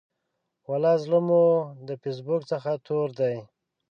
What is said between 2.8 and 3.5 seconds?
تور دی.